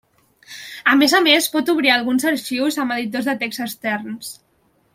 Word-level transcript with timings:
A 0.93 0.95
més 1.01 1.13
a 1.17 1.19
més, 1.25 1.49
pot 1.57 1.69
obrir 1.75 1.93
alguns 1.97 2.25
arxius 2.31 2.81
amb 2.85 2.97
editors 2.97 3.29
de 3.31 3.37
text 3.45 3.63
externs. 3.67 4.33